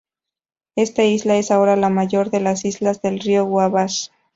Esta 0.75 1.03
isla 1.03 1.35
es 1.37 1.51
ahora 1.51 1.75
la 1.75 1.89
mayor 1.89 2.31
de 2.31 2.39
las 2.39 2.65
islas 2.65 3.03
del 3.03 3.19
río 3.19 3.45
Wabash. 3.45 4.07